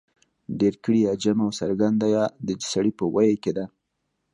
[0.59, 3.65] ډېرگړې يا جمع او څرگنده يا د سړي په ویي کې ده